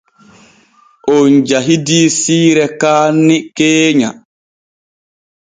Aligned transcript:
On 1.15 1.31
jahidii 1.51 2.07
siire 2.17 2.65
kaanni 2.81 3.37
keenya. 3.57 4.09